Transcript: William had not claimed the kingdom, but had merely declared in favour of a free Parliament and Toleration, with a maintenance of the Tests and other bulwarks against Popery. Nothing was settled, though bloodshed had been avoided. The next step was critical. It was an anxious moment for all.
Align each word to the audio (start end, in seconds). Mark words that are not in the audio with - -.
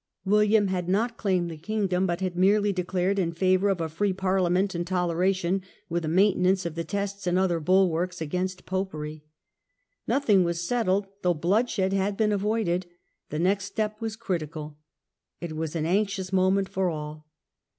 William 0.25 0.69
had 0.69 0.89
not 0.89 1.15
claimed 1.15 1.51
the 1.51 1.57
kingdom, 1.57 2.07
but 2.07 2.21
had 2.21 2.35
merely 2.35 2.73
declared 2.73 3.19
in 3.19 3.31
favour 3.31 3.69
of 3.69 3.79
a 3.79 3.87
free 3.87 4.11
Parliament 4.13 4.73
and 4.73 4.87
Toleration, 4.87 5.61
with 5.89 6.03
a 6.03 6.07
maintenance 6.07 6.65
of 6.65 6.73
the 6.73 6.83
Tests 6.83 7.27
and 7.27 7.37
other 7.37 7.59
bulwarks 7.59 8.19
against 8.19 8.65
Popery. 8.65 9.23
Nothing 10.07 10.43
was 10.43 10.67
settled, 10.67 11.05
though 11.21 11.35
bloodshed 11.35 11.93
had 11.93 12.17
been 12.17 12.31
avoided. 12.31 12.87
The 13.29 13.37
next 13.37 13.65
step 13.65 14.01
was 14.01 14.15
critical. 14.15 14.75
It 15.39 15.55
was 15.55 15.75
an 15.75 15.85
anxious 15.85 16.33
moment 16.33 16.67
for 16.67 16.89
all. 16.89 17.27